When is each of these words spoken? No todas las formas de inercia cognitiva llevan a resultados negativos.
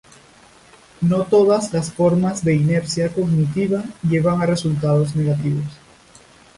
No 1.01 1.25
todas 1.25 1.71
las 1.73 1.93
formas 1.93 2.43
de 2.43 2.55
inercia 2.55 3.13
cognitiva 3.13 3.83
llevan 4.01 4.41
a 4.41 4.47
resultados 4.47 5.15
negativos. 5.15 5.69